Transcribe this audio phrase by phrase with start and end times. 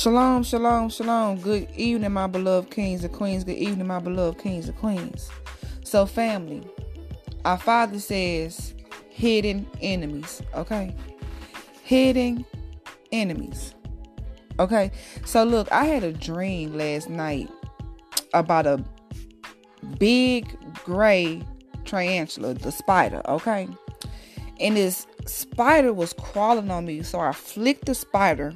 [0.00, 1.38] Shalom, shalom, shalom.
[1.40, 3.44] Good evening, my beloved kings and queens.
[3.44, 5.28] Good evening, my beloved kings and queens.
[5.84, 6.62] So, family,
[7.44, 8.72] our Father says
[9.10, 10.96] hidden enemies, okay?
[11.82, 12.46] Hidden
[13.12, 13.74] enemies,
[14.58, 14.90] okay?
[15.26, 17.50] So, look, I had a dream last night
[18.32, 18.82] about a
[19.98, 21.42] big gray
[21.84, 23.68] tarantula, the spider, okay?
[24.60, 28.54] And this spider was crawling on me, so I flicked the spider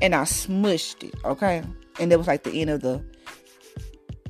[0.00, 1.62] and I smushed it, okay?
[2.00, 3.04] And it was like the end of the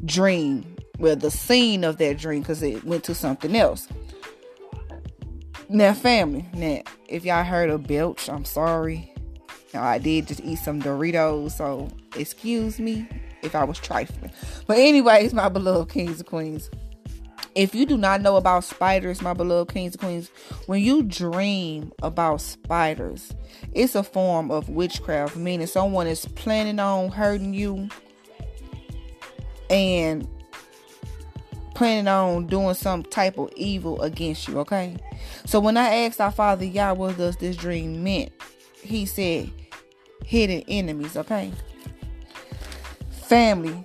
[0.05, 3.89] dream, well, the scene of that dream, because it went to something else.
[5.69, 9.13] Now, family, now, if y'all heard a belch, I'm sorry.
[9.75, 13.07] Now, I did just eat some Doritos, so excuse me
[13.43, 14.33] if I was trifling.
[14.67, 16.71] But, anyways, my beloved kings and queens,
[17.59, 20.31] if you do not know about spiders, my beloved kings and queens,
[20.67, 23.35] when you dream about spiders,
[23.73, 27.89] it's a form of witchcraft, meaning someone is planning on hurting you
[29.69, 30.29] and
[31.75, 34.97] planning on doing some type of evil against you, okay?
[35.45, 38.31] So when I asked our Father Yah what does this dream meant,
[38.83, 39.51] he said
[40.25, 41.51] hidden enemies, okay?
[43.11, 43.85] Family,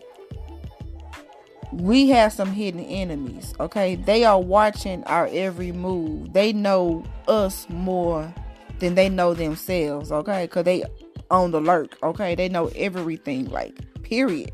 [1.77, 3.95] we have some hidden enemies, okay?
[3.95, 6.33] They are watching our every move.
[6.33, 8.33] They know us more
[8.79, 10.45] than they know themselves, okay?
[10.45, 10.83] Because they
[11.31, 12.35] on the lurk, okay?
[12.35, 14.51] They know everything, like, period.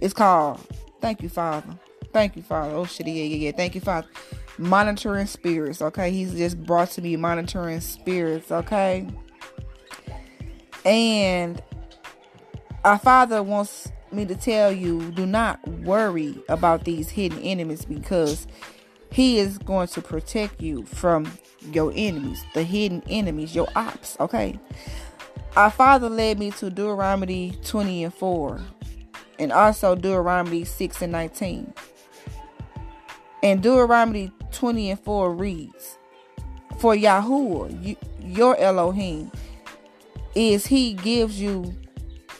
[0.00, 0.60] It's called,
[1.00, 1.78] thank you, Father.
[2.12, 2.74] Thank you, Father.
[2.74, 3.52] Oh, shit, yeah, yeah, yeah.
[3.52, 4.08] Thank you, Father.
[4.58, 6.10] Monitoring spirits, okay?
[6.10, 9.06] He's just brought to me monitoring spirits, okay?
[10.84, 11.62] And
[12.84, 18.46] our Father wants me to tell you do not worry about these hidden enemies because
[19.10, 21.30] he is going to protect you from
[21.72, 24.58] your enemies, the hidden enemies, your ops, okay?
[25.56, 28.60] Our father led me to Deuteronomy 20 and 4
[29.38, 31.72] and also Deuteronomy 6 and 19.
[33.42, 35.98] And Deuteronomy 20 and 4 reads,
[36.78, 39.30] For Yahuwah, your Elohim,
[40.34, 41.74] is he gives you,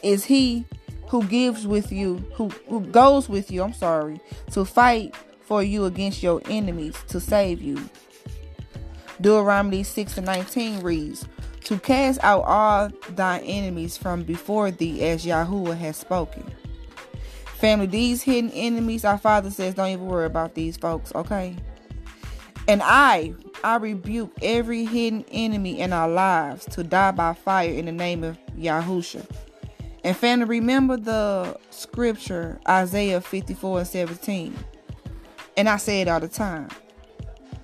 [0.03, 0.65] is he
[1.09, 4.21] who gives with you, who, who goes with you, I'm sorry,
[4.53, 7.89] to fight for you against your enemies to save you.
[9.21, 11.27] Deuteronomy 6 and 19 reads,
[11.65, 16.45] To cast out all thy enemies from before thee as Yahuwah has spoken.
[17.45, 21.57] Family, these hidden enemies, our Father says, don't even worry about these folks, okay?
[22.67, 27.87] And I, I rebuke every hidden enemy in our lives to die by fire in
[27.87, 29.25] the name of Yahusha.
[30.05, 34.55] And family, remember the scripture, Isaiah 54 and 17.
[35.57, 36.69] And I say it all the time.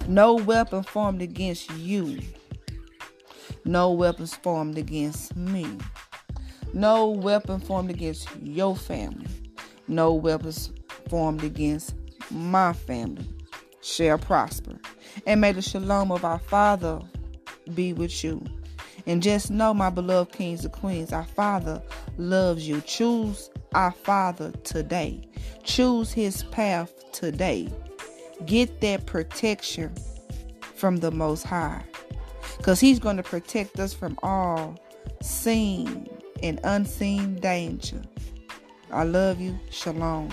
[0.08, 2.20] No weapon formed against you.
[3.66, 5.66] No weapons formed against me.
[6.72, 9.26] No weapon formed against your family.
[9.86, 10.72] No weapons
[11.10, 11.94] formed against
[12.30, 13.28] my family
[13.82, 14.78] shall prosper.
[15.26, 17.00] And may the shalom of our Father
[17.74, 18.42] be with you.
[19.06, 21.82] And just know, my beloved kings and queens, our Father
[22.16, 22.80] loves you.
[22.82, 25.28] Choose our Father today.
[25.64, 27.68] Choose His path today.
[28.46, 29.94] Get that protection
[30.74, 31.82] from the Most High.
[32.56, 34.78] Because He's going to protect us from all
[35.22, 36.08] seen
[36.42, 38.02] and unseen danger.
[38.90, 39.58] I love you.
[39.70, 40.30] Shalom.